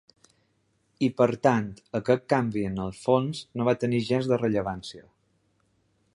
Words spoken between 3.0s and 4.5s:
fons no va tenir gens de